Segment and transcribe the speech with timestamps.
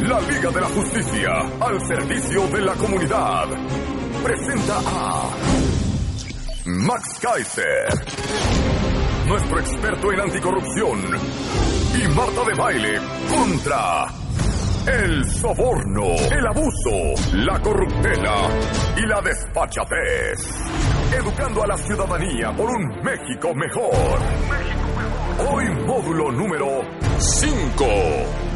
[0.00, 3.46] La Liga de la Justicia al servicio de la comunidad
[4.22, 5.28] presenta a
[6.66, 7.88] Max Kaiser,
[9.26, 10.98] nuestro experto en anticorrupción,
[12.00, 14.06] y Marta de Baile contra
[14.86, 18.48] el soborno, el abuso, la corruptela
[18.96, 20.38] y la despachatez.
[21.12, 24.18] Educando a la ciudadanía por un México mejor.
[25.50, 26.82] Hoy módulo número
[27.18, 28.47] 5.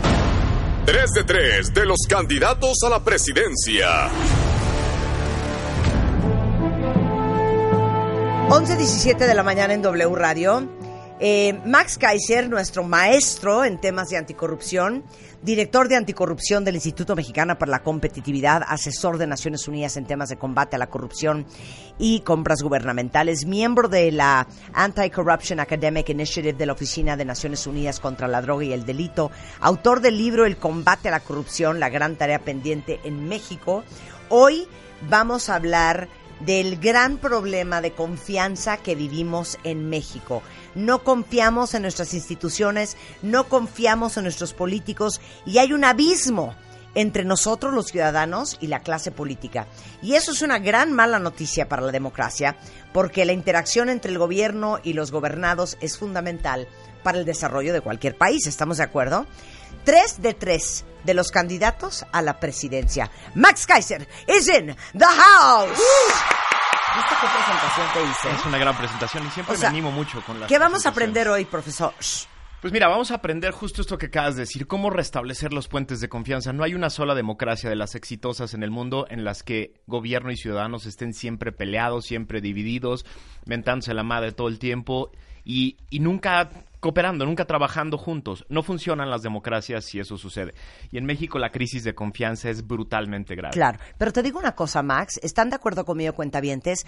[1.03, 4.09] 3 de 3 de los candidatos a la presidencia.
[8.49, 10.82] 11.17 de la mañana en W Radio.
[11.25, 15.05] Eh, Max Kaiser, nuestro maestro en temas de anticorrupción,
[15.41, 20.31] director de anticorrupción del Instituto Mexicano para la Competitividad, asesor de Naciones Unidas en temas
[20.31, 21.47] de combate a la corrupción
[21.97, 28.01] y compras gubernamentales, miembro de la Anti-Corruption Academic Initiative de la Oficina de Naciones Unidas
[28.01, 31.89] contra la Droga y el Delito, autor del libro El combate a la corrupción, la
[31.89, 33.85] gran tarea pendiente en México.
[34.29, 34.67] Hoy
[35.09, 36.09] vamos a hablar
[36.45, 40.43] del gran problema de confianza que vivimos en México.
[40.75, 46.55] No confiamos en nuestras instituciones, no confiamos en nuestros políticos y hay un abismo
[46.95, 49.67] entre nosotros los ciudadanos y la clase política.
[50.03, 52.57] Y eso es una gran mala noticia para la democracia,
[52.93, 56.69] porque la interacción entre el gobierno y los gobernados es fundamental
[57.03, 58.47] para el desarrollo de cualquier país.
[58.47, 59.27] ¿Estamos de acuerdo?
[59.85, 63.11] Tres de tres de los candidatos a la presidencia.
[63.35, 65.79] Max Kaiser is in the house.
[66.95, 68.41] ¿Viste qué presentación te hice?
[68.41, 70.85] Es una gran presentación y siempre O sea, me animo mucho con las ¿Qué vamos
[70.85, 71.95] a aprender hoy, profesor?
[72.63, 76.01] Pues mira, vamos a aprender justo esto que acabas de decir, cómo restablecer los puentes
[76.01, 76.53] de confianza.
[76.53, 80.31] No hay una sola democracia de las exitosas en el mundo en las que gobierno
[80.31, 83.05] y ciudadanos estén siempre peleados, siempre divididos,
[83.47, 85.11] mentándose la madre todo el tiempo
[85.45, 86.51] y, y nunca
[86.83, 88.45] cooperando, nunca trabajando juntos.
[88.49, 90.53] No funcionan las democracias si eso sucede.
[90.91, 93.55] Y en México la crisis de confianza es brutalmente grave.
[93.55, 96.85] Claro, pero te digo una cosa, Max, ¿están de acuerdo conmigo, cuentavientes?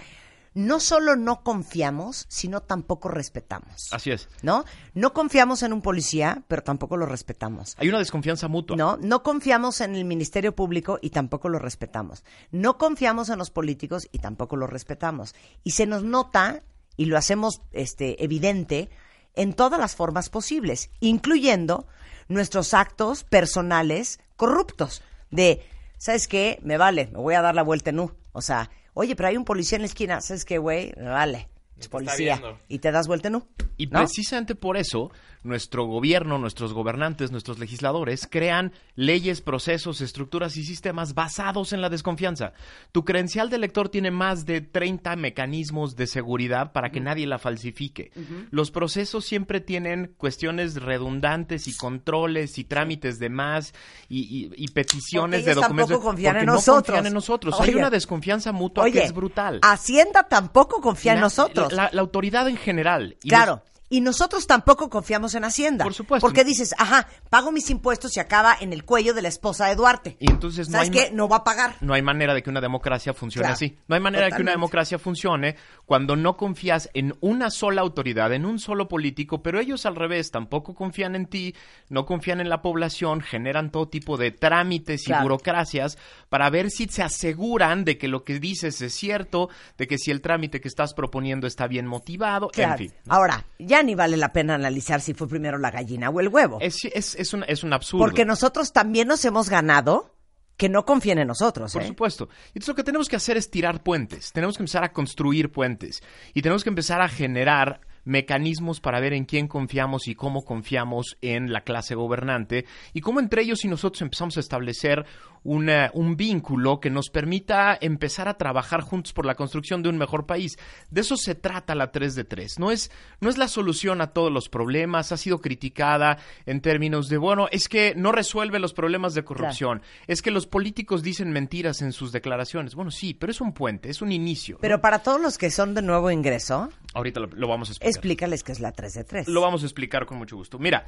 [0.53, 3.87] No solo no confiamos, sino tampoco respetamos.
[3.91, 4.27] Así es.
[4.41, 4.65] ¿No?
[4.93, 7.75] No confiamos en un policía, pero tampoco lo respetamos.
[7.77, 8.75] Hay una desconfianza mutua.
[8.75, 12.25] No, no confiamos en el Ministerio Público y tampoco lo respetamos.
[12.51, 15.35] No confiamos en los políticos y tampoco lo respetamos.
[15.63, 16.63] Y se nos nota,
[16.97, 18.89] y lo hacemos este, evidente,
[19.35, 21.87] en todas las formas posibles, incluyendo
[22.27, 25.03] nuestros actos personales corruptos.
[25.31, 25.65] De,
[25.97, 26.59] ¿sabes qué?
[26.63, 28.11] Me vale, me voy a dar la vuelta en U.
[28.31, 30.93] O sea, oye, pero hay un policía en la esquina, ¿sabes qué, güey?
[30.97, 31.49] Me vale.
[31.77, 32.41] Es policía.
[32.69, 33.47] Y te das vuelta en U.
[33.77, 33.99] Y ¿no?
[33.99, 35.11] precisamente por eso,
[35.43, 41.89] nuestro gobierno, nuestros gobernantes, nuestros legisladores crean leyes, procesos, estructuras y sistemas basados en la
[41.89, 42.53] desconfianza.
[42.93, 47.37] Tu credencial de elector tiene más de 30 mecanismos de seguridad para que nadie la
[47.39, 48.11] falsifique.
[48.51, 53.73] Los procesos siempre tienen cuestiones redundantes y controles y trámites de más
[54.07, 55.89] y, y- y peticiones Porque de documentos.
[55.89, 56.85] tampoco confían porque en no nosotros.
[56.85, 57.59] confían en nosotros.
[57.59, 59.59] Hay una desconfianza mutua Oye, que es brutal.
[59.61, 61.64] Hacienda tampoco confía en nosotros.
[61.71, 63.17] La, la autoridad en general.
[63.23, 63.61] Y Claro.
[63.87, 65.83] Y nosotros tampoco confiamos en Hacienda.
[65.83, 66.25] Por supuesto.
[66.25, 69.75] Porque dices, ajá, pago mis impuestos y acaba en el cuello de la esposa de
[69.75, 70.17] Duarte.
[70.19, 71.11] Y entonces no ¿Sabes hay qué?
[71.11, 71.75] No va a pagar.
[71.81, 73.77] No hay manera de que una democracia funcione Claro, así.
[73.87, 78.33] No hay manera de que una democracia funcione cuando no confías en una sola autoridad,
[78.33, 81.53] en un solo político, pero ellos al revés tampoco confían en ti,
[81.89, 85.23] no confían en la población, generan todo tipo de trámites y Claro.
[85.23, 85.97] burocracias
[86.29, 90.09] para ver si se aseguran de que lo que dices es cierto, de que si
[90.09, 92.71] el trámite que estás proponiendo está bien motivado, Claro.
[92.73, 92.93] en fin.
[93.07, 96.57] Ahora, ya ni vale la pena analizar si fue primero la gallina o el huevo.
[96.61, 98.03] Es, es, es un, es un absurdo.
[98.03, 100.15] Porque nosotros también nos hemos ganado
[100.57, 101.73] que no confíen en nosotros.
[101.73, 101.87] Por ¿eh?
[101.87, 102.29] supuesto.
[102.47, 104.31] Entonces lo que tenemos que hacer es tirar puentes.
[104.31, 106.01] Tenemos que empezar a construir puentes.
[106.33, 111.17] Y tenemos que empezar a generar mecanismos para ver en quién confiamos y cómo confiamos
[111.21, 115.05] en la clase gobernante y cómo entre ellos y nosotros empezamos a establecer
[115.45, 119.97] una- un vínculo que nos permita empezar a trabajar juntos por la construcción de un
[119.97, 120.57] mejor país.
[120.89, 122.59] De eso se trata la 3 de 3.
[122.59, 125.11] No es, no es la solución a todos los problemas.
[125.11, 129.81] Ha sido criticada en términos de, bueno, es que no resuelve los problemas de corrupción.
[130.07, 132.73] Es que los políticos dicen mentiras en sus declaraciones.
[132.75, 134.55] Bueno, sí, pero es un puente, es un inicio.
[134.55, 134.61] ¿no?
[134.61, 137.89] Pero para todos los que son de nuevo ingreso, Ahorita lo, lo vamos a explicar.
[137.89, 139.27] explícales qué es la 3 de 3.
[139.27, 140.57] Lo vamos a explicar con mucho gusto.
[140.57, 140.87] Mira,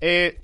[0.00, 0.42] eh,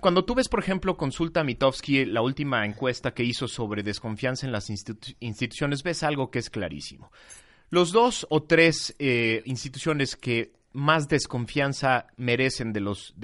[0.00, 4.52] cuando tú ves, por ejemplo, Consulta Mitofsky, la última encuesta que hizo sobre desconfianza en
[4.52, 7.10] las institu- instituciones, ves algo que es clarísimo.
[7.70, 13.14] Los dos o tres eh, instituciones que más desconfianza merecen de los,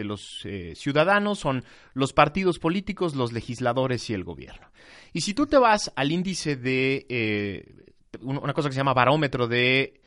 [0.44, 1.64] eh, ciudadanos son
[1.94, 4.68] los partidos políticos, los legisladores y el gobierno.
[5.12, 7.84] Y si tú te vas al índice de eh,
[8.20, 10.00] un- una cosa que se llama barómetro de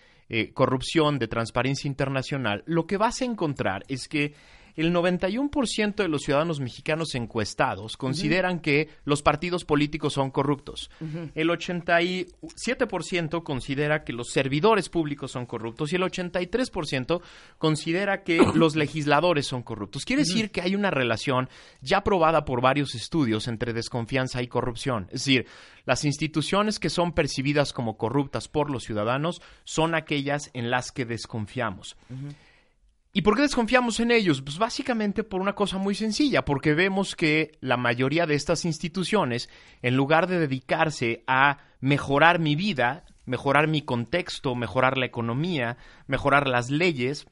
[0.53, 4.35] corrupción, de transparencia internacional, lo que vas a encontrar es que
[4.75, 10.89] el 91% de los ciudadanos mexicanos encuestados consideran que los partidos políticos son corruptos.
[11.35, 17.21] El 87% considera que los servidores públicos son corruptos y el 83%
[17.57, 20.05] considera que los legisladores son corruptos.
[20.05, 21.49] Quiere decir que hay una relación
[21.81, 25.07] ya probada por varios estudios entre desconfianza y corrupción.
[25.07, 25.45] Es decir,
[25.85, 31.05] las instituciones que son percibidas como corruptas por los ciudadanos son aquellas en las que
[31.05, 31.97] desconfiamos.
[33.11, 34.43] ¿Y por qué desconfiamos en ellos?
[34.43, 39.49] Pues básicamente por una cosa muy sencilla, porque vemos que la mayoría de estas instituciones,
[39.81, 46.47] en lugar de dedicarse a mejorar mi vida, mejorar mi contexto, mejorar la economía, mejorar
[46.47, 47.25] las leyes,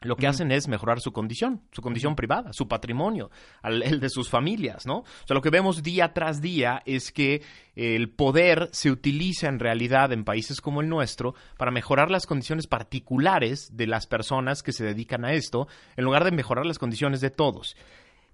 [0.00, 3.30] lo que hacen es mejorar su condición, su condición privada, su patrimonio,
[3.62, 4.98] al- el de sus familias, ¿no?
[4.98, 7.42] O sea, lo que vemos día tras día es que
[7.74, 12.66] el poder se utiliza en realidad en países como el nuestro para mejorar las condiciones
[12.66, 15.66] particulares de las personas que se dedican a esto,
[15.96, 17.76] en lugar de mejorar las condiciones de todos.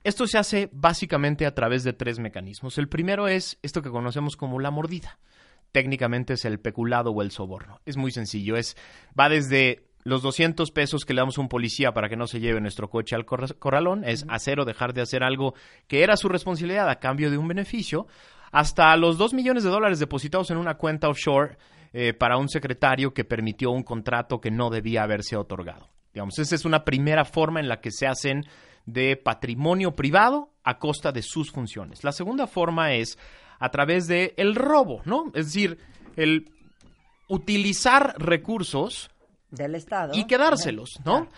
[0.03, 2.77] Esto se hace básicamente a través de tres mecanismos.
[2.77, 5.19] El primero es esto que conocemos como la mordida.
[5.73, 7.81] Técnicamente es el peculado o el soborno.
[7.87, 8.57] Es muy sencillo.
[8.57, 8.77] Es,
[9.19, 12.39] va desde los 200 pesos que le damos a un policía para que no se
[12.39, 15.55] lleve nuestro coche al corra- corralón, es hacer o dejar de hacer algo
[15.89, 18.07] que era su responsabilidad a cambio de un beneficio,
[18.53, 21.57] hasta los 2 millones de dólares depositados en una cuenta offshore
[21.93, 25.89] eh, para un secretario que permitió un contrato que no debía haberse otorgado.
[26.13, 28.45] Digamos, esa es una primera forma en la que se hacen
[28.87, 32.05] de patrimonio privado a costa de sus funciones.
[32.05, 33.19] La segunda forma es
[33.59, 35.33] a través de el robo, ¿no?
[35.35, 35.79] Es decir,
[36.17, 36.51] el
[37.29, 39.11] utilizar recursos
[39.55, 40.13] Del Estado.
[40.15, 41.29] y quedárselos, ¿no?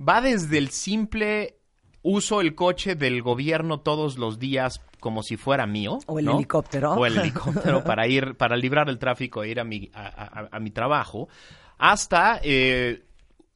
[0.00, 1.56] Va desde el simple
[2.02, 5.98] uso el coche del gobierno todos los días como si fuera mío.
[6.06, 6.34] O el ¿no?
[6.36, 6.92] helicóptero.
[6.94, 10.48] O el helicóptero para ir, para librar el tráfico e ir a mi, a, a-
[10.50, 11.28] a mi trabajo.
[11.78, 13.02] Hasta eh,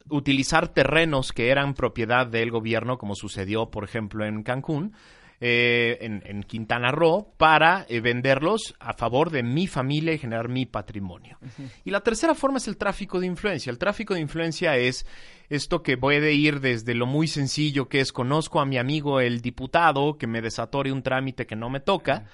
[0.09, 4.93] utilizar terrenos que eran propiedad del gobierno, como sucedió, por ejemplo, en Cancún.
[5.39, 10.49] Eh, en, en Quintana Roo para eh, venderlos a favor de mi familia y generar
[10.49, 11.37] mi patrimonio.
[11.85, 13.69] Y la tercera forma es el tráfico de influencia.
[13.69, 15.05] El tráfico de influencia es
[15.49, 19.41] esto que puede ir desde lo muy sencillo que es conozco a mi amigo el
[19.41, 22.25] diputado que me desatore un trámite que no me toca,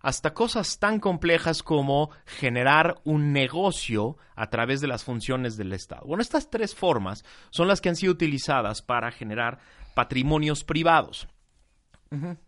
[0.00, 6.06] hasta cosas tan complejas como generar un negocio a través de las funciones del Estado.
[6.06, 9.58] Bueno, estas tres formas son las que han sido utilizadas para generar
[9.94, 11.28] patrimonios privados.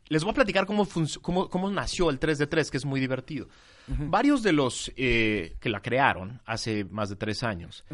[0.08, 0.86] Les voy a platicar cómo,
[1.22, 3.48] cómo, cómo nació el 3 de 3, que es muy divertido.
[3.86, 7.84] Varios de los eh, que la crearon hace más de tres años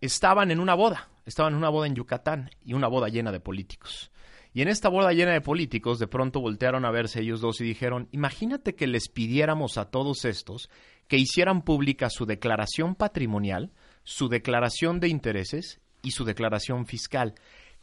[0.00, 1.08] estaban en una boda.
[1.26, 4.10] Estaban en una boda en Yucatán y una boda llena de políticos.
[4.52, 7.64] Y en esta boda llena de políticos, de pronto voltearon a verse ellos dos y
[7.64, 10.68] dijeron, imagínate que les pidiéramos a todos estos
[11.06, 13.72] que hicieran pública su declaración patrimonial,
[14.02, 17.34] su declaración de intereses y su declaración fiscal.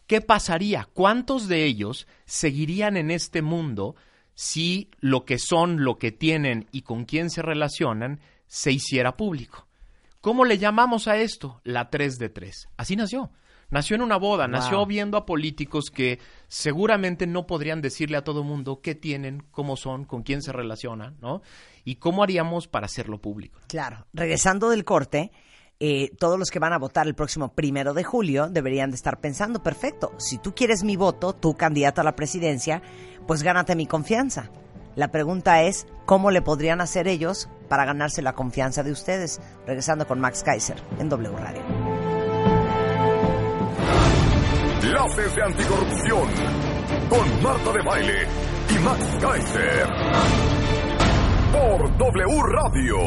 [0.07, 0.87] ¿Qué pasaría?
[0.93, 3.95] ¿Cuántos de ellos seguirían en este mundo
[4.33, 9.67] si lo que son, lo que tienen y con quién se relacionan se hiciera público?
[10.21, 11.61] ¿Cómo le llamamos a esto?
[11.63, 12.69] La 3 de 3.
[12.77, 13.31] Así nació.
[13.69, 18.45] Nació en una boda, nació viendo a políticos que seguramente no podrían decirle a todo
[18.45, 21.41] mundo qué tienen, cómo son, con quién se relacionan, ¿no?
[21.83, 23.59] Y cómo haríamos para hacerlo público.
[23.67, 24.07] Claro.
[24.13, 25.31] Regresando del corte,
[25.79, 29.19] eh, todos los que van a votar el próximo primero de julio deberían de estar
[29.19, 32.81] pensando, perfecto, si tú quieres mi voto, tú candidato a la presidencia,
[33.27, 34.49] pues gánate mi confianza.
[34.95, 39.39] La pregunta es, ¿cómo le podrían hacer ellos para ganarse la confianza de ustedes?
[39.67, 41.61] Regresando con Max Kaiser en W Radio.
[44.81, 46.27] De anticorrupción
[47.09, 48.27] con Marta de Baile
[48.69, 49.87] y Max Kaiser.
[51.51, 52.97] Por W Radio.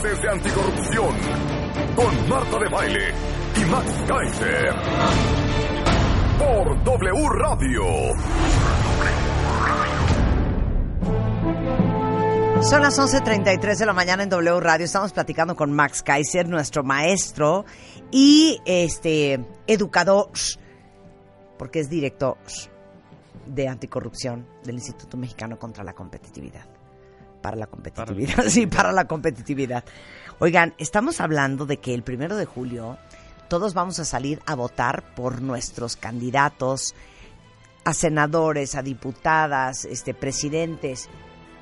[0.00, 1.14] Clases de anticorrupción
[1.94, 3.14] con Marta de Baile
[3.56, 4.74] y Max Kaiser.
[6.38, 7.82] Por W Radio.
[12.62, 14.86] Son las 11.33 de la mañana en W Radio.
[14.86, 17.66] Estamos platicando con Max Kaiser, nuestro maestro
[18.10, 20.30] y este educador,
[21.58, 22.38] porque es director
[23.46, 26.79] de anticorrupción del Instituto Mexicano contra la Competitividad.
[27.40, 29.84] Para la competitividad, sí, para la competitividad.
[30.38, 32.98] Oigan, estamos hablando de que el primero de julio
[33.48, 36.94] todos vamos a salir a votar por nuestros candidatos
[37.84, 41.08] a senadores, a diputadas, este, presidentes.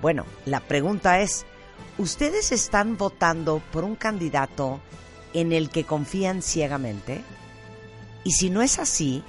[0.02, 1.47] Bueno, la pregunta es,
[1.97, 4.80] ¿ustedes están votando por un candidato
[5.32, 7.23] en el que confían ciegamente?
[8.25, 9.23] Y si no es así,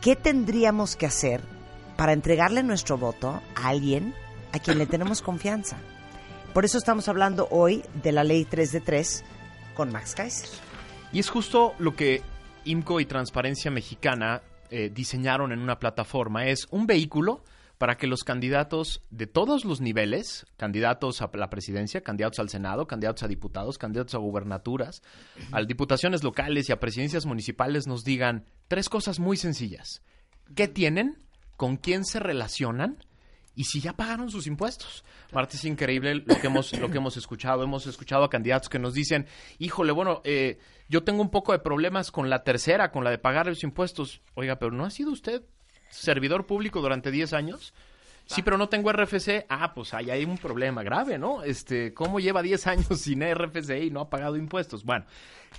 [0.00, 1.40] ¿qué tendríamos que hacer
[1.96, 4.14] para entregarle nuestro voto a alguien
[4.52, 5.78] a quien le tenemos confianza?
[6.52, 9.24] Por eso estamos hablando hoy de la ley 3 de 3
[9.74, 10.48] con Max Kaiser.
[11.12, 12.22] Y es justo lo que
[12.64, 16.46] IMCO y Transparencia Mexicana eh, diseñaron en una plataforma.
[16.46, 17.42] Es un vehículo
[17.78, 22.86] para que los candidatos de todos los niveles, candidatos a la presidencia, candidatos al Senado,
[22.86, 25.02] candidatos a diputados, candidatos a gubernaturas,
[25.50, 30.02] a diputaciones locales y a presidencias municipales, nos digan tres cosas muy sencillas.
[30.54, 31.16] ¿Qué tienen?
[31.56, 32.98] ¿Con quién se relacionan?
[33.54, 35.04] Y si ya pagaron sus impuestos.
[35.32, 37.62] Marta, es increíble lo que hemos, lo que hemos escuchado.
[37.62, 39.26] Hemos escuchado a candidatos que nos dicen,
[39.58, 43.18] híjole, bueno, eh, yo tengo un poco de problemas con la tercera, con la de
[43.18, 44.20] pagar los impuestos.
[44.34, 45.42] Oiga, pero ¿no ha sido usted
[45.90, 47.74] servidor público durante 10 años?
[48.34, 49.46] Sí, pero no tengo RFC.
[49.48, 51.42] Ah, pues ahí hay un problema grave, ¿no?
[51.42, 54.84] Este, ¿cómo lleva 10 años sin RFC y no ha pagado impuestos?
[54.84, 55.04] Bueno,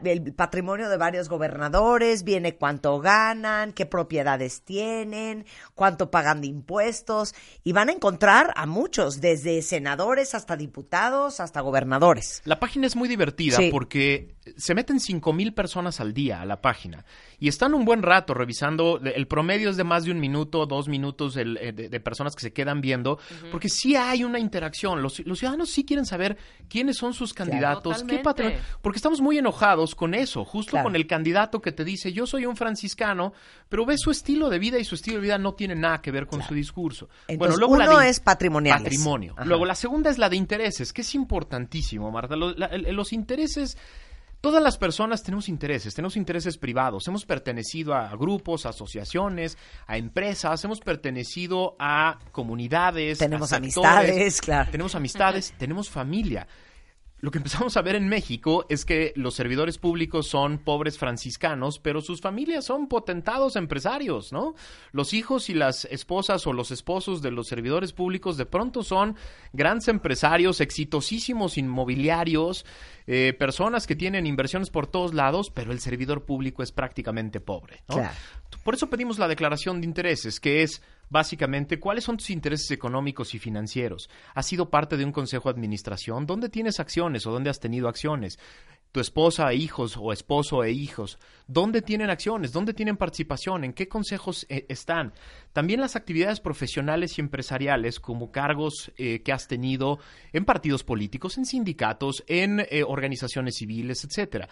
[0.05, 7.35] el patrimonio de varios gobernadores, viene cuánto ganan, qué propiedades tienen, cuánto pagan de impuestos,
[7.65, 12.43] y van a encontrar a muchos, desde senadores hasta diputados, hasta gobernadores.
[12.45, 16.61] La página es muy divertida porque se meten cinco mil personas al día a la
[16.61, 17.05] página
[17.39, 19.01] y están un buen rato revisando.
[19.03, 22.53] El promedio es de más de un minuto, dos minutos eh, de, personas que se
[22.53, 23.19] quedan viendo,
[23.51, 25.03] porque sí hay una interacción.
[25.03, 26.37] Los, ciudadanos sí quieren saber
[26.69, 31.07] quiénes son sus candidatos, qué patrón, porque estamos muy enojados con eso, justo con el
[31.07, 33.33] candidato que te dice yo soy un franciscano,
[33.69, 36.11] pero ve su estilo de vida y su estilo de vida no tiene nada que
[36.11, 37.09] ver con su discurso.
[37.39, 38.83] bueno, luego uno es patrimonial.
[38.83, 39.35] Patrimonio.
[39.45, 42.35] Luego la segunda es la de intereses, que es importantísimo, Marta.
[42.37, 43.77] los intereses
[44.41, 50.63] Todas las personas tenemos intereses, tenemos intereses privados, hemos pertenecido a grupos, asociaciones, a empresas,
[50.63, 54.71] hemos pertenecido a comunidades, tenemos amistades, claro.
[54.71, 56.47] Tenemos amistades, tenemos familia
[57.27, 61.81] lo que empezamos a ver en México es que los servidores públicos son pobres franciscanos,
[61.81, 64.55] pero sus familias son potentados empresarios, ¿no?
[64.93, 69.17] Los hijos y las esposas o los esposos de los servidores públicos de pronto son
[69.53, 72.65] grandes empresarios, exitosísimos inmobiliarios,
[73.09, 77.83] eh, personas que tienen inversiones por todos lados, pero el servidor público es prácticamente pobre,
[77.89, 78.09] ¿no?
[78.63, 83.35] Por eso pedimos la declaración de intereses, que es básicamente, ¿cuáles son tus intereses económicos
[83.35, 84.09] y financieros?
[84.35, 86.27] ¿Has sido parte de un consejo de administración?
[86.27, 88.39] ¿Dónde tienes acciones o dónde has tenido acciones?
[88.97, 92.51] tu esposa e hijos o esposo e hijos, ¿dónde tienen acciones?
[92.51, 93.63] ¿Dónde tienen participación?
[93.63, 95.13] ¿En qué consejos eh, están?
[95.53, 99.99] También las actividades profesionales y empresariales como cargos eh, que has tenido
[100.33, 104.49] en partidos políticos, en sindicatos, en eh, organizaciones civiles, etcétera.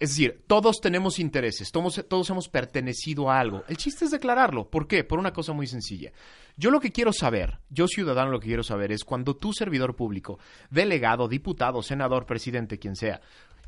[0.00, 3.64] Es decir, todos tenemos intereses, todos, todos, hemos pertenecido a algo.
[3.66, 4.70] El chiste es declararlo.
[4.70, 5.02] ¿Por qué?
[5.02, 6.12] Por una cosa muy sencilla.
[6.56, 9.96] Yo lo que quiero saber, yo ciudadano lo que quiero saber es cuando tu servidor
[9.96, 10.38] público,
[10.70, 13.20] delegado, diputado, senador, presidente, quien sea,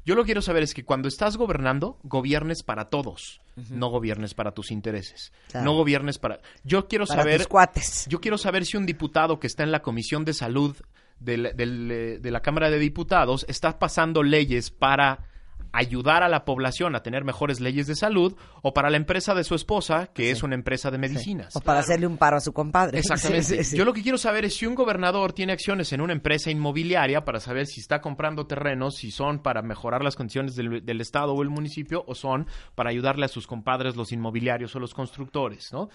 [0.04, 4.32] yo lo que quiero saber es que cuando estás gobernando, gobiernes para todos, no gobiernes
[4.32, 5.32] para tus intereses.
[5.52, 6.40] No gobiernes para...
[6.64, 7.46] Yo quiero saber...
[7.48, 8.06] cuates.
[8.08, 10.76] Yo quiero saber si un diputado que está en la Comisión de Salud
[11.18, 15.29] de la Cámara de Diputados está pasando leyes para
[15.72, 19.44] ayudar a la población a tener mejores leyes de salud o para la empresa de
[19.44, 21.54] su esposa, que es una empresa de medicinas.
[21.56, 22.98] O para hacerle un paro a su compadre.
[23.00, 23.44] Exactamente.
[23.44, 23.76] Sí, sí, sí.
[23.76, 27.24] Yo lo que quiero saber es si un gobernador tiene acciones en una empresa inmobiliaria
[27.24, 31.32] para saber si está comprando terrenos, si son para mejorar las condiciones del, del Estado
[31.32, 35.72] o el municipio o son para ayudarle a sus compadres, los inmobiliarios o los constructores,
[35.72, 35.88] ¿no?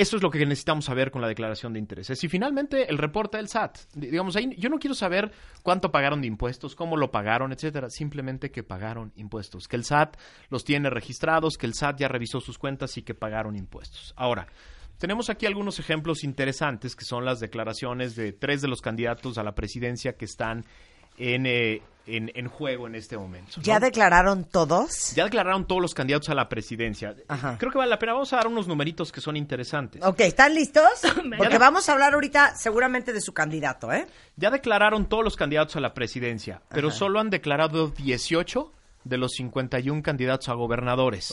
[0.00, 2.24] Eso es lo que necesitamos saber con la declaración de intereses.
[2.24, 3.80] Y finalmente, el reporte del SAT.
[3.92, 5.30] Digamos, ahí yo no quiero saber
[5.62, 7.90] cuánto pagaron de impuestos, cómo lo pagaron, etcétera.
[7.90, 9.68] Simplemente que pagaron impuestos.
[9.68, 10.16] Que el SAT
[10.48, 14.14] los tiene registrados, que el SAT ya revisó sus cuentas y que pagaron impuestos.
[14.16, 14.46] Ahora,
[14.96, 19.42] tenemos aquí algunos ejemplos interesantes que son las declaraciones de tres de los candidatos a
[19.42, 20.64] la presidencia que están
[21.20, 23.52] en, eh, en, en juego en este momento.
[23.58, 23.62] ¿no?
[23.62, 25.14] ¿Ya declararon todos?
[25.14, 27.14] Ya declararon todos los candidatos a la presidencia.
[27.28, 27.56] Ajá.
[27.58, 28.14] Creo que vale la pena.
[28.14, 30.02] Vamos a dar unos numeritos que son interesantes.
[30.02, 30.88] Ok, ¿están listos?
[31.38, 34.06] Porque vamos a hablar ahorita seguramente de su candidato, ¿eh?
[34.36, 38.72] Ya declararon todos los candidatos a la presidencia, pero solo han declarado 18
[39.04, 41.32] de los 51 candidatos a gobernadores.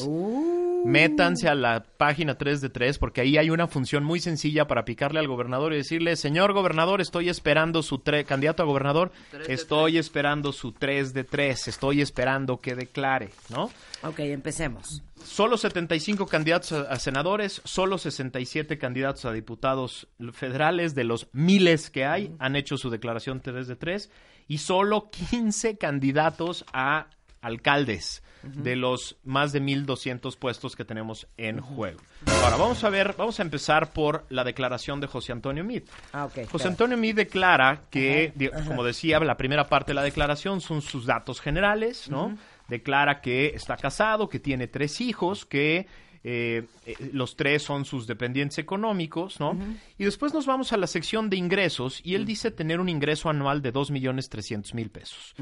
[0.85, 4.85] Métanse a la página 3 de 3 porque ahí hay una función muy sencilla para
[4.85, 9.11] picarle al gobernador y decirle, señor gobernador, estoy esperando su tre- candidato a gobernador,
[9.47, 13.69] estoy esperando su 3 de 3, estoy esperando que declare, ¿no?
[14.03, 15.01] Ok, empecemos.
[15.25, 21.89] Solo 75 candidatos a, a senadores, solo 67 candidatos a diputados federales de los miles
[21.89, 24.11] que hay han hecho su declaración 3 de 3
[24.47, 27.07] y solo 15 candidatos a
[27.47, 31.99] alcaldes de los más de 1200 puestos que tenemos en juego.
[32.43, 35.85] Ahora vamos a ver, vamos a empezar por la declaración de José Antonio Meade.
[36.13, 36.49] Ah, ok.
[36.49, 36.67] José.
[36.67, 38.31] Antonio Meade declara que,
[38.65, 42.37] como decía, la primera parte de la declaración son sus datos generales, ¿no?
[42.67, 45.87] Declara que está casado, que tiene tres hijos, que
[46.23, 49.57] eh, eh, los tres son sus dependientes económicos, ¿no?
[49.97, 53.29] Y después nos vamos a la sección de ingresos y él dice tener un ingreso
[53.29, 55.35] anual de 2.300.000 pesos.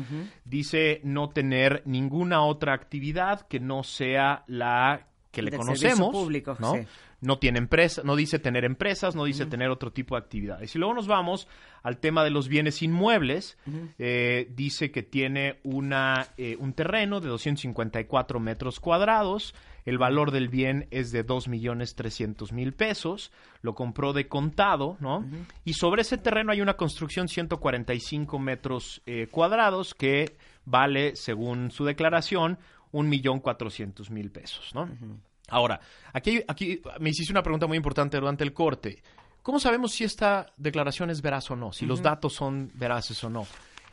[0.44, 6.56] Dice no tener ninguna otra actividad que no sea la que le Del conocemos, público,
[6.60, 6.76] ¿no?
[6.76, 6.80] sí.
[7.26, 10.76] No tiene empresa, no dice tener empresas, no dice tener otro tipo de actividades.
[10.76, 11.48] Y luego nos vamos
[11.84, 13.58] al tema de los bienes inmuebles.
[14.00, 19.56] Eh, dice que tiene una, eh, un terreno de 254 metros cuadrados.
[19.86, 23.32] El valor del bien es de 2.300.000 pesos.
[23.62, 25.26] Lo compró de contado, ¿no?
[25.64, 31.86] Y sobre ese terreno hay una construcción 145 metros eh, cuadrados que vale, según su
[31.86, 32.58] declaración,
[32.94, 34.90] 1.400.000 pesos, ¿no?
[35.50, 35.80] Ahora,
[36.14, 39.04] aquí, aquí me hiciste una pregunta muy importante durante el corte.
[39.42, 41.72] ¿Cómo sabemos si esta declaración es veraz o no?
[41.72, 43.46] Si los datos son veraces o no.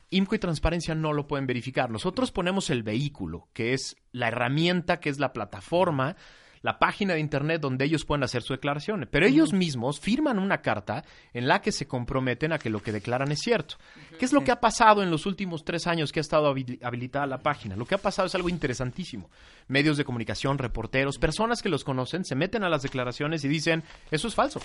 [0.09, 1.91] IMCO y Transparencia no lo pueden verificar.
[1.91, 6.17] Nosotros ponemos el vehículo, que es la herramienta, que es la plataforma,
[6.63, 9.09] la página de Internet donde ellos pueden hacer su declaración.
[9.11, 12.93] Pero ellos mismos firman una carta en la que se comprometen a que lo que
[12.93, 13.77] declaran es cierto.
[14.19, 16.79] ¿Qué es lo que ha pasado en los últimos tres años que ha estado habili-
[16.83, 17.77] habilitada la página?
[17.77, 19.29] Lo que ha pasado es algo interesantísimo.
[19.69, 23.83] Medios de comunicación, reporteros, personas que los conocen, se meten a las declaraciones y dicen,
[24.11, 24.61] eso es falso.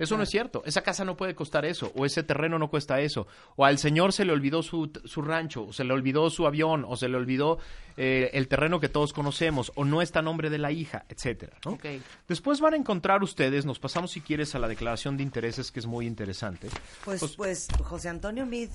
[0.00, 0.62] Eso no es cierto.
[0.64, 1.92] Esa casa no puede costar eso.
[1.96, 3.26] O ese terreno no cuesta eso.
[3.56, 5.66] O al señor se le olvidó su, su rancho.
[5.66, 6.84] O se le olvidó su avión.
[6.88, 7.58] O se le olvidó
[7.96, 9.70] eh, el terreno que todos conocemos.
[9.76, 11.56] O no está a nombre de la hija, etcétera.
[11.64, 11.72] ¿no?
[11.72, 11.84] Ok.
[12.26, 15.80] Después van a encontrar ustedes, nos pasamos si quieres a la declaración de intereses, que
[15.80, 16.68] es muy interesante.
[17.04, 18.70] Pues, Pues- pues, José Antonio Mid,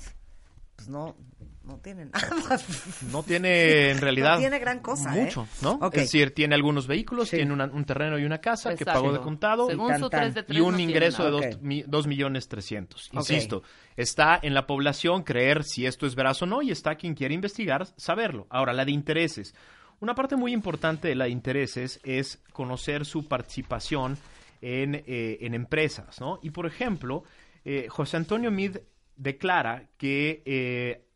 [0.76, 1.16] pues no,
[1.64, 2.20] no tiene nada.
[3.10, 5.22] No tiene en realidad No tiene gran cosa, ¿eh?
[5.24, 5.72] mucho, ¿no?
[5.82, 5.94] Ok.
[5.96, 7.36] Es decir, tiene algunos vehículos, Sí.
[7.36, 9.68] tiene una- un terreno y una casa que pagó de contado.
[9.68, 10.20] Según tan, su tan.
[10.20, 11.46] 3 de 3 y un ingreso de nada.
[11.46, 11.62] dos, Ok.
[11.62, 13.08] mi- dos millones trescientos.
[13.08, 13.14] Ok.
[13.16, 13.62] Insisto,
[13.96, 17.34] está en la población creer si esto es veraz o no y está quien quiere
[17.34, 18.46] investigar saberlo.
[18.50, 19.54] Ahora, la de intereses.
[19.98, 24.18] Una parte muy importante de la de intereses es conocer su participación
[24.60, 26.38] en, eh, en empresas, ¿no?
[26.42, 27.24] Y, por ejemplo,
[27.64, 28.76] eh, José Antonio Mid
[29.16, 31.06] declara que eh,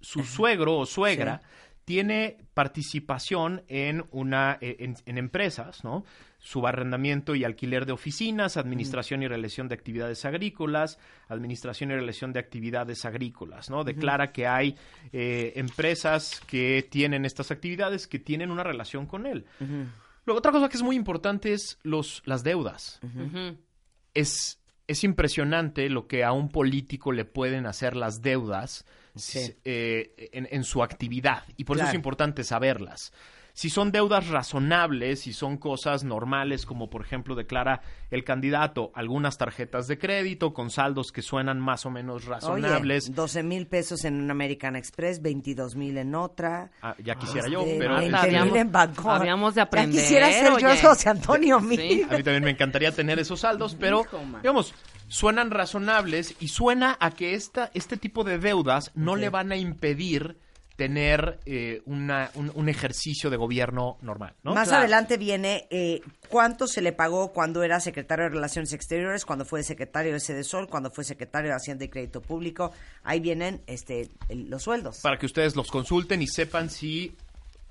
[0.00, 1.42] su suegro o suegra
[1.84, 6.04] tiene participación en una eh, en, en empresas, ¿no?
[6.38, 10.98] Subarrendamiento y alquiler de oficinas, administración y realización de actividades agrícolas,
[11.28, 13.82] administración y realización de actividades agrícolas, ¿no?
[13.82, 14.76] Declara que hay
[15.12, 19.44] eh, empresas que tienen estas actividades que tienen una relación con él.
[20.24, 23.00] Luego, otra cosa que es muy importante es los, las deudas.
[24.14, 24.59] Es,
[24.90, 28.84] es impresionante lo que a un político le pueden hacer las deudas
[29.16, 29.54] Sí.
[29.64, 31.42] eh, en, en su actividad.
[31.56, 33.12] Y por eso es importante saberlas.
[33.52, 39.38] Si son deudas razonables, si son cosas normales, como por ejemplo declara el candidato algunas
[39.38, 43.06] tarjetas de crédito con saldos que suenan más o menos razonables.
[43.06, 46.70] Oye, 12 mil pesos en una American Express, 22 mil en otra.
[46.82, 49.06] Ah, ya quisiera yo, Este, pero 20 Hasta mil habíamos- en Bangkok.
[49.06, 50.82] habíamos de aprender, Ya quisiera ser yo oye.
[50.82, 52.02] José Antonio Sí.
[52.08, 54.04] A mí también me encantaría tener esos saldos, pero
[54.42, 54.74] digamos,
[55.08, 59.56] suenan razonables y suena a que esta, este tipo de deudas no le van a
[59.56, 60.36] impedir
[60.80, 64.54] tener eh, una- un, un ejercicio de gobierno normal, ¿no?
[64.54, 64.84] Más Claro.
[64.84, 69.62] adelante viene eh, cuánto se le pagó cuando era secretario de Relaciones Exteriores, cuando fue
[69.62, 72.72] secretario de Sede Sol, cuando fue secretario de Hacienda y Crédito Público.
[73.02, 75.00] Ahí vienen este el- los sueldos.
[75.02, 77.14] Para que ustedes los consulten y sepan si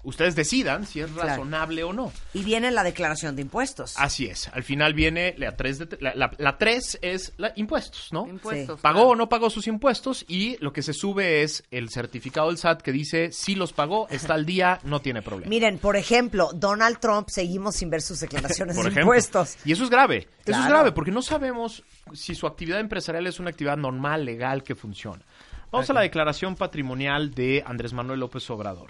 [0.03, 1.29] ustedes decidan si es Claro.
[1.29, 2.11] razonable o no.
[2.33, 3.95] Y viene la declaración de impuestos.
[3.97, 4.47] Así es.
[4.49, 8.27] Al final viene la 3, la, la, la tres es la, impuestos, ¿no?
[8.27, 8.79] Impuestos.
[8.79, 9.09] Pagó claro.
[9.09, 12.81] o no pagó sus impuestos y lo que se sube es el certificado del SAT
[12.81, 15.49] que dice si los pagó, está al día, no tiene problema.
[15.49, 19.13] Miren, por ejemplo, Donald Trump seguimos sin ver sus declaraciones por de ejemplo.
[19.13, 19.57] impuestos.
[19.65, 20.27] Y eso es grave.
[20.45, 21.83] Eso es grave porque no sabemos
[22.13, 25.21] si su actividad empresarial es una actividad normal, legal, que funciona.
[25.71, 28.89] Vamos a la declaración patrimonial de Andrés Manuel López Obrador.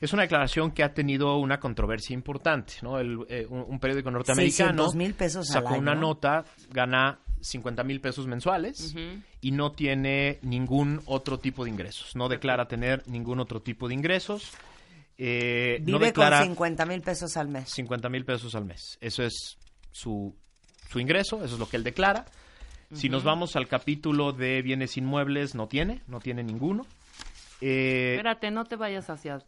[0.00, 2.98] Es una declaración que ha tenido una controversia importante, ¿no?
[2.98, 8.00] El, eh, un, un periódico norteamericano 600,000 pesos al sacó una nota, gana 50 mil
[8.00, 8.94] pesos mensuales
[9.40, 12.14] y no tiene ningún otro tipo de ingresos.
[12.16, 14.52] No declara tener ningún otro tipo de ingresos.
[15.16, 16.38] Eh, no Vive declara...
[16.38, 17.68] con 50 mil pesos al mes.
[17.70, 18.98] 50 mil pesos al mes.
[19.00, 19.58] Eso es
[19.90, 20.34] su,
[20.88, 22.26] su ingreso, eso es lo que él declara.
[22.94, 26.86] Si nos vamos al capítulo de bienes inmuebles, no tiene, no tiene ninguno.
[27.60, 29.38] Eh, Espérate, no te vayas hacia...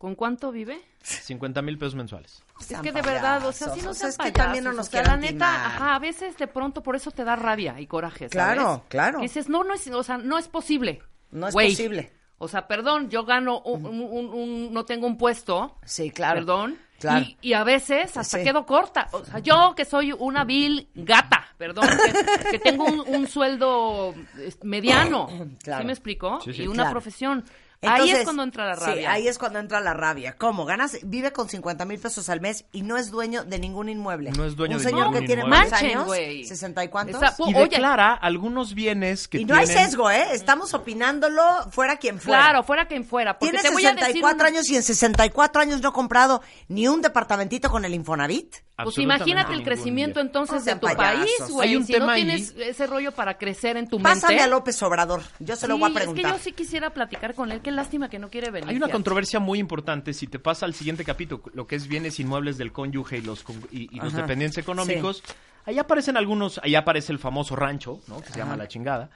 [0.00, 0.80] ¿Con cuánto vive?
[1.02, 2.42] 50 mil pesos mensuales.
[2.58, 3.98] Es que de verdad, o sea, si no payasos.
[3.98, 6.46] sean es que payasos, también no nos o sea, la neta, ajá, a veces de
[6.46, 8.32] pronto por eso te da rabia y coraje, ¿sabes?
[8.32, 9.18] Claro, claro.
[9.18, 11.02] Y dices, no, no es, o sea, no es posible.
[11.32, 12.10] No es posible.
[12.38, 15.76] O sea, perdón, yo gano un, un- un- un- no tengo un puesto.
[15.84, 16.36] Sí, claro.
[16.40, 16.78] Perdón.
[16.98, 17.20] Claro.
[17.26, 18.44] Y, y a veces hasta Sí.
[18.44, 19.08] quedo corta.
[19.12, 24.14] O sea, yo que soy una vil gata, perdón, que, que tengo un, un sueldo
[24.38, 25.28] eh, mediano.
[25.62, 25.82] Claro.
[25.82, 26.40] ¿Sí me explico?
[26.42, 26.62] Sí, sí.
[26.62, 26.90] Y una Claro.
[26.92, 27.44] profesión.
[27.82, 29.12] Ahí Entonces, es cuando entra la Sí, rabia.
[29.12, 30.36] ahí es cuando entra la rabia.
[30.36, 30.64] ¿Cómo?
[30.66, 34.32] Ganas, vive con 50 mil pesos al mes y no es dueño de ningún inmueble.
[34.32, 36.44] No es dueño Un de señor ningún que tiene más años, güey.
[36.44, 37.22] 60 y cuántos.
[37.22, 37.60] Esa- Y Oye.
[37.70, 40.26] declara algunos bienes que y no hay tienen- sesgo, ¿eh?
[40.32, 42.42] Estamos opinándolo fuera quien fuera.
[42.42, 43.38] Claro, fuera quien fuera.
[43.38, 45.92] Porque Tiene te voy a decir 64 una- años y en 64 años no ha
[45.92, 48.56] comprado ni un departamentito con el Infonavit.
[48.84, 51.18] Pues imagínate el crecimiento entonces No de tu payasos.
[51.38, 51.68] país, güey.
[51.68, 52.24] Hay un si no tema ahí.
[52.24, 54.42] tienes ese rollo para crecer en tu Pásame mente.
[54.44, 55.22] a López Obrador.
[55.38, 56.32] Yo se lo Sí, voy a es que preguntar.
[56.32, 57.60] yo sí quisiera platicar con él.
[57.60, 58.68] Qué lástima que no quiere venir.
[58.68, 58.92] Hay una fíjate.
[58.92, 60.12] controversia muy importante.
[60.14, 63.44] Si te pasa al siguiente capítulo, lo que es bienes inmuebles del cónyuge y los,
[63.70, 64.22] y, y los Ajá.
[64.22, 65.22] dependientes económicos,
[65.66, 68.20] ahí aparecen algunos, ahí aparece el famoso rancho, ¿no?
[68.20, 69.10] Que se llama La Chingada,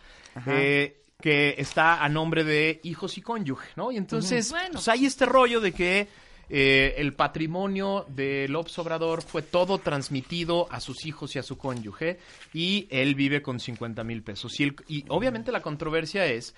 [0.46, 3.90] eh, que está a nombre de hijos y cónyuge, ¿no?
[3.92, 4.72] Y entonces, Bueno.
[4.72, 6.08] pues hay este rollo de que
[6.56, 11.58] eh, el patrimonio de López Obrador fue todo transmitido a sus hijos y a su
[11.58, 12.18] cónyuge
[12.52, 14.60] y él vive con 50 mil pesos.
[14.60, 16.54] Y, el- y obviamente la controversia es,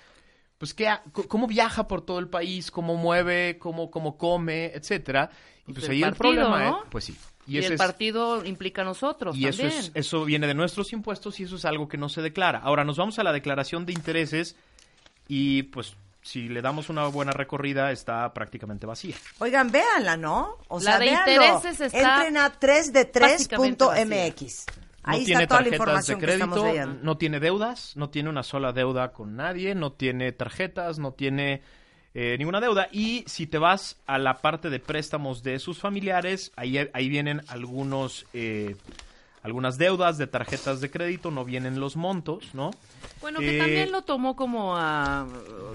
[0.59, 0.87] pues, ¿qué
[1.27, 2.69] ¿cómo viaja por todo el país?
[2.69, 3.57] ¿Cómo mueve?
[3.57, 4.67] ¿Cómo, cómo come?
[4.67, 5.31] Etcétera.
[5.65, 6.83] Y pues, Pues el ahí el partido, problema ¿no?
[6.83, 7.15] es, pues sí.
[7.47, 10.93] Y, ese el es- partido implica a nosotros y eso, es, eso viene de nuestros
[10.93, 12.59] impuestos y eso es algo que no se declara.
[12.59, 14.55] Ahora nos vamos a la declaración de intereses
[15.27, 15.95] y pues
[16.27, 19.15] si le damos una buena recorrida está prácticamente vacía.
[19.39, 20.57] Oigan, véanla, ¿no?
[20.67, 21.31] O La sea, de véanlo.
[21.31, 24.65] intereses está Entren a 3de3.mx.
[25.05, 26.99] No Ahí tiene está toda la tarjetas de información que estamos crédito, leyendo.
[27.03, 31.61] no tiene deudas, no tiene una sola deuda con nadie, no tiene tarjetas, no tiene
[32.13, 32.89] eh, ninguna deuda.
[32.91, 37.41] Y si te vas a la parte de préstamos de sus familiares, ahí, ahí vienen
[37.47, 38.25] algunos...
[38.33, 38.75] eh,
[39.47, 42.71] algunas deudas de tarjetas de crédito, no vienen los montos, ¿no?
[43.21, 45.25] Bueno, que Eh, también lo tomó como a...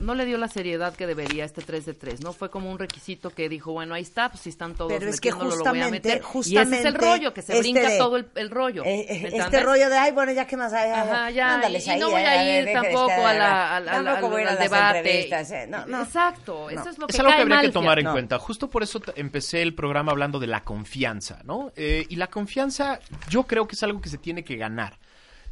[0.00, 2.32] No le dio la seriedad que debería este 3 de 3, ¿no?
[2.32, 5.20] Fue como un requisito que dijo, bueno, ahí está, pues si están todos Pero es
[5.20, 6.22] que metiéndolo, lo voy a justamente, meter.
[6.22, 6.76] justamente...
[6.76, 8.84] y ese es el rollo, que se este brinca de- todo el, el rollo.
[8.84, 10.90] eh, eh, ¿me este rollo de, ay, bueno, ya que más hay.
[10.90, 14.58] Ajá, ya, ándales y- y ahí, no voy eh, a ir tampoco a la- al-
[14.58, 15.28] debate.
[15.28, 16.02] eh, No, no.
[16.02, 16.80] Exacto, No.
[16.80, 18.38] eso es lo que es algo que habría que tomar en cuenta.
[18.38, 21.72] Justo por eso empecé el programa hablando de la confianza, ¿no?
[21.76, 24.98] Eh, y la confianza, yo creo que es algo que se tiene que ganar.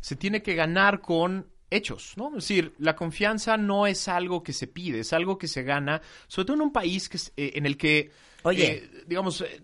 [0.00, 2.28] Se tiene que ganar con hechos, ¿no?
[2.28, 6.02] Es decir, la confianza no es algo que se pide, es algo que se gana,
[6.26, 8.10] sobre todo en un país que es, eh, en el que,
[8.42, 8.72] Oye.
[8.72, 9.62] eh, digamos, eh,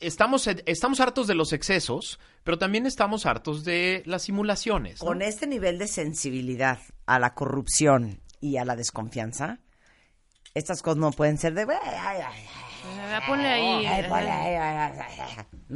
[0.00, 5.00] estamos, estamos hartos de los excesos, pero también estamos hartos de las simulaciones.
[5.00, 5.06] ¿no?
[5.06, 9.60] Con este nivel de sensibilidad a la corrupción y a la desconfianza,
[10.54, 11.66] estas cosas no pueden ser de...
[13.26, 13.86] ponle ahí.
[13.86, 14.54] ay, eh, ponle ahí,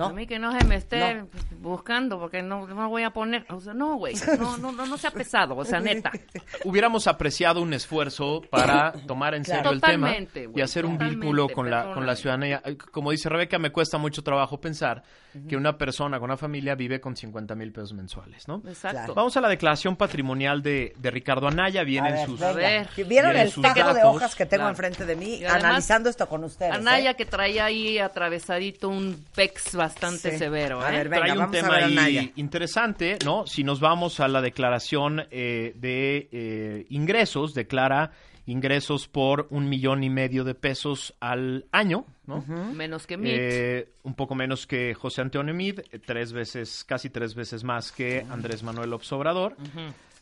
[0.04, 0.06] ay.
[0.06, 0.14] A ¿No?
[0.14, 1.24] mí que no se me esté
[1.60, 3.44] buscando porque no, no voy a poner.
[3.50, 4.14] O sea, no, güey.
[4.38, 5.56] No, no, no, no sea pesado.
[5.56, 6.10] O sea, neta.
[6.64, 9.70] hubiéramos apreciado un esfuerzo para tomar en Claro.
[9.70, 10.14] serio el tema
[10.54, 12.62] y hacer un vínculo con la, con la ciudadanía.
[12.92, 15.02] Como dice Rebeca, me cuesta mucho trabajo pensar
[15.48, 18.62] que una persona con una familia vive con 50 mil pesos mensuales, ¿no?
[18.66, 19.14] Exacto.
[19.14, 21.82] Vamos a la declaración patrimonial de, de Ricardo Anaya.
[21.82, 22.40] A Vienen ver, sus...
[22.40, 22.52] venga.
[22.52, 22.88] A ver.
[22.96, 24.70] ¿Vieron Vienen el de hojas que tengo Claro.
[24.70, 26.72] enfrente de mí además, analizando esto con ustedes?
[26.72, 27.16] Anaya ¿eh?
[27.16, 30.38] que traía ahí atravesadito un pex bastante Sí.
[30.38, 30.96] severo, A ¿eh?
[30.98, 32.30] ver, venga, trae un vamos a tema ver a ahí Naya.
[32.36, 33.46] interesante, ¿no?
[33.46, 38.10] Si nos vamos a la declaración eh, de eh, ingresos, declara
[38.46, 42.42] ingresos por un millón y medio de pesos al año, ¿no?
[42.72, 43.30] Menos que Mitch.
[43.34, 47.92] Eh, un poco menos que José Antonio Mid, eh, tres veces, casi tres veces más
[47.92, 49.54] que Andrés Manuel López Obrador.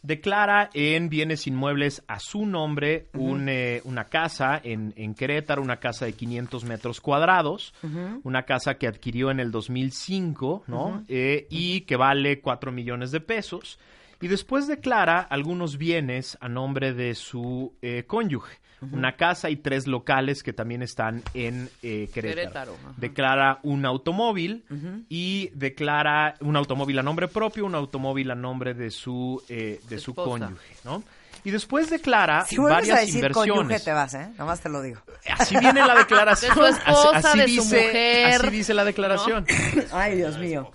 [0.06, 5.78] Declara en bienes inmuebles a su nombre un, eh, una casa en, en Querétaro, una
[5.78, 7.74] casa de 500 metros cuadrados,
[8.22, 11.02] una casa que adquirió en el 2005, ¿no?
[11.08, 13.80] Eh, y que vale 4 millones de pesos.
[14.20, 18.58] Y después declara algunos bienes a nombre de su eh, cónyuge.
[18.92, 22.74] Una casa y tres locales que también están en eh, Querétaro.
[22.74, 22.76] Querétaro.
[22.98, 24.64] Declara un automóvil
[25.08, 29.98] y declara un automóvil a nombre propio, un automóvil a nombre de su, eh, de
[29.98, 31.02] su cónyuge, ¿no?
[31.42, 33.84] Y después declara Si varias a decir cónyuge, inversiones.
[33.84, 34.28] te vas, ¿eh?
[34.36, 35.00] Nomás te lo digo.
[35.38, 36.54] Así viene la declaración.
[36.54, 39.46] De su esposa, así, así de su dice, mujer, así dice la declaración.
[39.92, 40.70] Ay, Dios mío.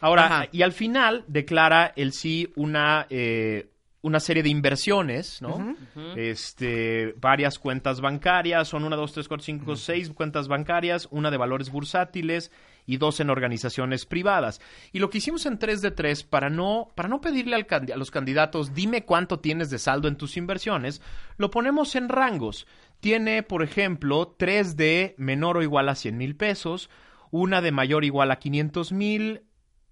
[0.00, 0.48] Ahora, Ajá.
[0.52, 3.70] y al final declara el sí una, eh,
[4.02, 5.76] una serie de inversiones, ¿no?
[6.16, 11.36] Este, varias cuentas bancarias, son una, dos, tres, cuatro, cinco, seis cuentas bancarias, una de
[11.36, 12.50] valores bursátiles
[12.86, 14.60] y dos en organizaciones privadas.
[14.92, 17.96] Y lo que hicimos en 3 de 3, para no, para no pedirle al a
[17.96, 21.02] los candidatos, dime cuánto tienes de saldo en tus inversiones,
[21.36, 22.66] lo ponemos en rangos.
[23.00, 26.90] Tiene, por ejemplo, 3 de menor o igual a 100 mil pesos,
[27.30, 29.42] una de mayor o igual a 500 mil,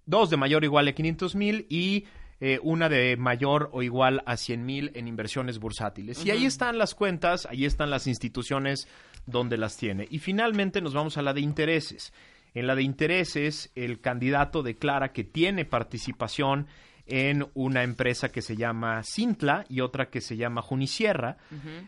[0.08, 2.06] dos de mayor o igual a 500 mil y
[2.40, 6.24] eh, una de mayor o igual a 100 mil en inversiones bursátiles.
[6.24, 8.88] Y ahí están las cuentas, ahí están las instituciones
[9.26, 10.08] donde las tiene.
[10.10, 12.12] Y finalmente nos vamos a la de intereses.
[12.54, 16.66] En la de intereses, el candidato declara que tiene participación
[17.06, 21.38] en una empresa que se llama Cintla y otra que se llama Junisierra.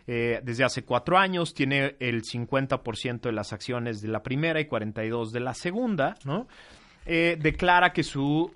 [0.05, 4.65] Eh, desde hace cuatro años tiene el 50% de las acciones de la primera y
[4.65, 6.47] 42% de la segunda, ¿no?
[7.13, 8.49] Eh, declara que su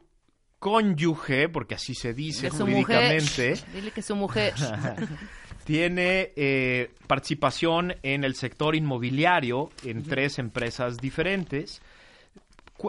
[0.59, 3.19] cónyuge, porque así se dice Que su mujer.
[3.19, 4.53] jurídicamente, Dile que su mujer.
[5.65, 11.81] tiene eh, participación en el sector inmobiliario en tres empresas diferentes.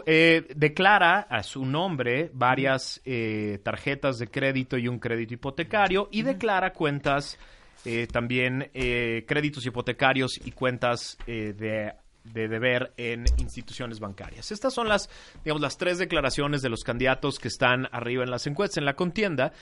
[0.07, 6.22] Eh, declara a su nombre varias eh, tarjetas de crédito y un crédito hipotecario y
[6.22, 7.38] declara cuentas
[7.85, 11.92] eh, también créditos hipotecarios y cuentas de,
[12.32, 14.52] de deber en instituciones bancarias.
[14.52, 15.08] Estas son las,
[15.44, 18.94] digamos, las tres declaraciones de los candidatos que están arriba en las encuestas, en la
[18.96, 19.52] contienda.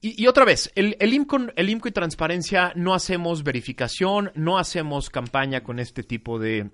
[0.00, 4.58] Y, y otra vez, el, el, IMCO, el IMCO y Transparencia no hacemos verificación, no
[4.58, 6.70] hacemos campaña con este tipo de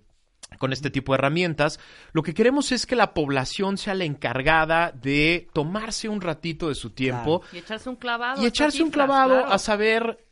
[0.59, 1.79] con este tipo de herramientas.
[2.13, 6.75] Lo que queremos es que la población sea la encargada de tomarse un ratito de
[6.75, 8.43] su tiempo Y echarse un clavado.
[8.43, 9.53] y a echarse un clavado claro.
[9.53, 10.25] a saber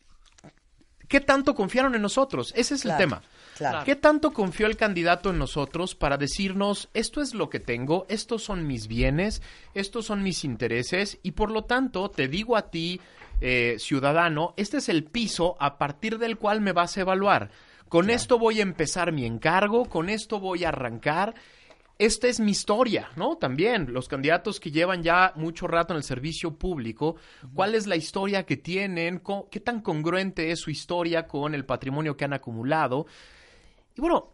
[1.07, 2.53] qué tanto confiaron en nosotros.
[2.55, 3.21] Ese es Claro, el tema.
[3.59, 3.85] Claro.
[3.85, 8.43] ¿Qué tanto confió el candidato en nosotros para decirnos esto es lo que tengo, estos
[8.43, 9.41] son mis bienes,
[9.75, 12.99] estos son mis intereses y por lo tanto te digo a ti,
[13.41, 17.51] eh, ciudadano, este es el piso a partir del cual me vas a evaluar.
[17.87, 21.33] Con esto voy a empezar mi encargo, con esto voy a arrancar.
[21.97, 23.37] Esta es mi historia, ¿no?
[23.37, 27.15] También los candidatos que llevan ya mucho rato en el servicio público,
[27.53, 29.21] ¿cuál es la historia que tienen?
[29.49, 33.05] ¿Qué tan congruente es su historia con el patrimonio que han acumulado?
[33.99, 34.31] Y bueno,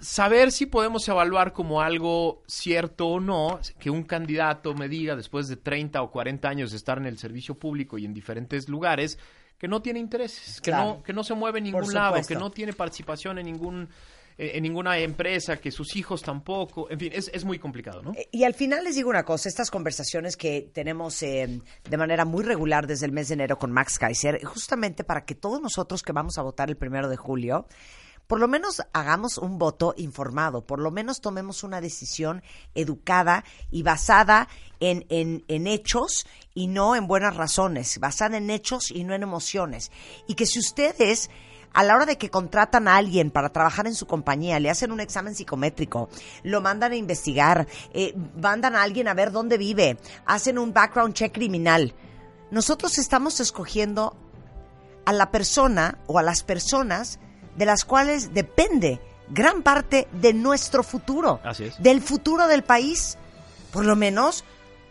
[0.00, 5.48] saber si podemos evaluar como algo cierto o no, que un candidato me diga después
[5.48, 9.18] de 30 o 40 años de estar en el servicio público y en diferentes lugares,
[9.58, 10.84] que no tiene intereses, que, Claro.
[10.98, 13.88] no, que no se mueve en ningún lado, que no tiene participación en ningún
[14.40, 18.12] eh, en ninguna empresa, que sus hijos tampoco, en fin, es, es muy complicado, ¿no?
[18.12, 22.24] Eh, Y al final les digo una cosa, estas conversaciones que tenemos eh, de manera
[22.24, 26.04] muy regular desde el mes de enero con Max Kaiser, justamente para que todos nosotros
[26.04, 27.66] que vamos a votar el primero de julio,
[28.28, 32.42] por lo menos hagamos un voto informado, por lo menos tomemos una decisión
[32.74, 34.48] educada y basada
[34.80, 39.22] en, en, en hechos y no en buenas razones, basada en hechos y no en
[39.22, 39.90] emociones.
[40.28, 41.30] Y que si ustedes
[41.72, 44.92] a la hora de que contratan a alguien para trabajar en su compañía, le hacen
[44.92, 46.10] un examen psicométrico,
[46.42, 51.14] lo mandan a investigar, eh, mandan a alguien a ver dónde vive, hacen un background
[51.14, 51.94] check criminal.
[52.50, 54.16] Nosotros estamos escogiendo
[55.06, 57.20] a la persona o a las personas
[57.58, 61.82] de las cuales depende gran parte de nuestro futuro, Así es.
[61.82, 63.18] del futuro del país.
[63.72, 64.44] Por lo menos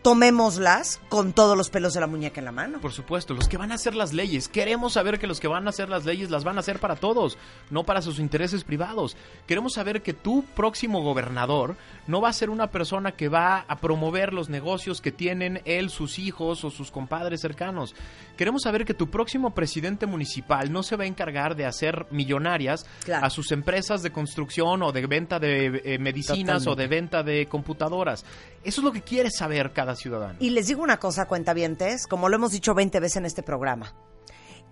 [0.08, 2.80] tomémoslas con todos los pelos de la muñeca en la mano.
[2.80, 4.48] Por supuesto, los que van a hacer las leyes.
[4.48, 6.96] Queremos saber que los que van a hacer las leyes las van a hacer para
[6.96, 7.36] todos,
[7.68, 9.18] no para sus intereses privados.
[9.46, 13.76] Queremos saber que tu próximo gobernador no va a ser una persona que va a
[13.80, 17.94] promover los negocios que tienen él, sus hijos o sus compadres cercanos.
[18.38, 22.86] Queremos saber que tu próximo presidente municipal no se va a encargar de hacer millonarias
[23.04, 23.26] Claro.
[23.26, 27.44] a sus empresas de construcción o de venta de eh, medicinas o de venta de
[27.46, 28.24] computadoras.
[28.64, 30.38] Eso es lo que quiere saber cada ciudadano.
[30.40, 33.94] Y les digo una cosa, cuentavientes, como lo hemos dicho 20 veces en este programa.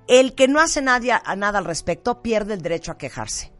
[0.08, 3.52] El que no hace nadie, a nada al respecto pierde el derecho a quejarse.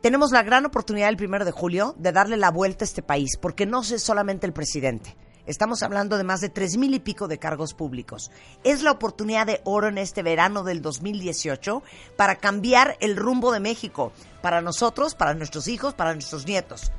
[0.00, 3.36] Tenemos la gran oportunidad el primero de julio de darle la vuelta a este país,
[3.36, 5.16] porque no es solamente el presidente.
[5.46, 8.32] Estamos hablando de más de tres mil y pico de cargos públicos.
[8.64, 11.82] Es la oportunidad de oro en este verano del 2018
[12.16, 16.92] para cambiar el rumbo de México, para nosotros, para nuestros hijos, para nuestros nietos.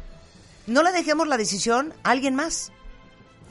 [0.65, 2.71] No le dejemos la decisión a alguien más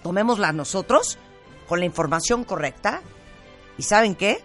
[0.07, 1.19] tomémosla nosotros
[1.67, 3.03] con la información correcta.
[3.77, 4.41] ¿Y saben qué?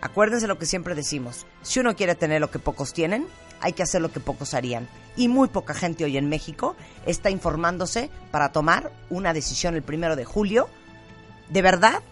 [0.00, 1.44] Acuérdense lo que siempre decimos.
[1.60, 3.26] Si uno quiere tener lo que pocos tienen,
[3.60, 4.88] hay que hacer lo que pocos harían.
[5.16, 10.16] Y muy poca gente hoy en México está informándose para tomar una decisión el primero
[10.16, 10.70] de julio,
[11.50, 12.02] de verdad,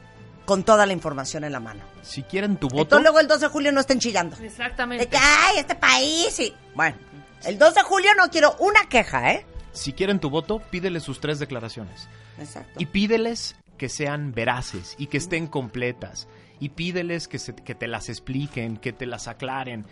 [0.44, 1.81] con toda la información en la mano.
[2.02, 4.37] Si quieren tu voto, Entonces luego el 2 de julio no estén chillando.
[4.42, 5.07] Exactamente.
[5.07, 6.54] De que, ay, este país y...
[6.74, 6.98] Bueno,
[7.46, 9.46] el 2 de julio no quiero una queja, ¿eh?
[9.72, 12.09] si quieren tu voto, pídeles sus tres declaraciones.
[12.38, 12.74] Exacto.
[12.79, 16.29] Y pídeles que sean veraces y que estén completas.
[16.61, 19.87] Y pídeles que, se- que te las expliquen, que te las aclaren.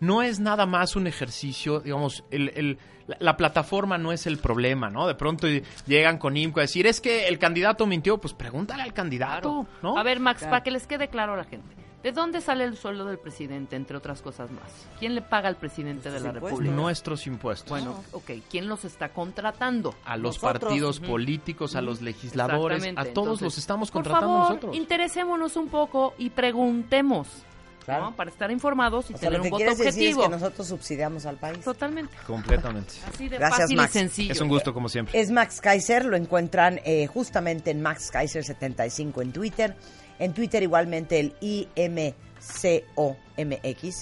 [0.00, 4.38] No es nada más un ejercicio, digamos, el, el- la, la plataforma no es el
[4.38, 5.06] problema, ¿no?
[5.06, 5.46] De pronto
[5.86, 9.96] llegan con IMCO a decir, es que el candidato mintió, pues pregúntale al candidato, ¿no?
[9.98, 11.74] A ver, Max, para que les quede claro a la gente.
[12.02, 14.86] ¿De dónde sale el sueldo del presidente, entre otras cosas más?
[15.00, 16.50] ¿Quién le paga al presidente de la impuestos.
[16.50, 16.74] República?
[16.76, 17.68] Nuestros impuestos.
[17.70, 18.30] Bueno, ok.
[18.48, 19.94] ¿Quién los está contratando?
[20.04, 20.62] a los nosotros.
[20.62, 24.76] partidos políticos, a los legisladores, a todos Entonces, los estamos por contratando favor, nosotros.
[24.76, 27.26] interesémonos un poco y preguntemos.
[27.88, 28.04] Claro.
[28.10, 28.16] ¿no?
[28.16, 30.22] Para estar informados y O sea, tener lo que un voto quieres decir es objetivo.
[30.24, 31.60] que nosotros subsidiamos al país.
[31.60, 32.14] Totalmente.
[32.26, 32.92] Completamente.
[33.12, 33.96] Así de Gracias, fácil Max.
[33.96, 34.32] y sencillo.
[34.32, 35.18] Es un gusto como siempre.
[35.18, 39.74] Es Max Kaiser, lo encuentran eh, justamente en Max Kaiser 75 en Twitter.
[40.18, 42.14] En Twitter igualmente el IMCOMX,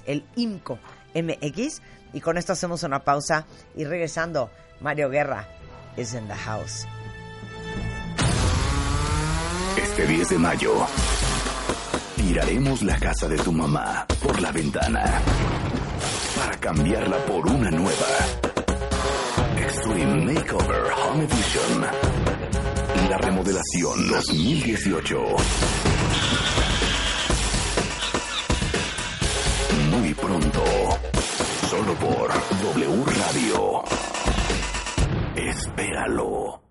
[0.07, 0.79] el IMCO
[1.15, 1.81] MX.
[2.13, 3.47] Y con esto hacemos una pausa
[3.77, 5.47] y regresando, Mario Guerra
[5.97, 6.87] is in the house.
[9.77, 10.87] Este 10 de mayo,
[12.27, 15.23] tiraremos la casa de tu mamá por la ventana
[16.37, 18.11] para cambiarla por una nueva.
[19.57, 21.87] Extreme Makeover Home Edition.
[23.11, 25.25] La remodelación 2018.
[29.93, 30.65] Muy pronto,
[31.71, 32.29] solo por
[32.61, 33.85] W Radio.
[35.37, 36.66] Espéralo.